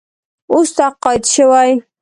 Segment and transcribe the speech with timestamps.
[0.51, 1.71] اوس تقاعد شوی.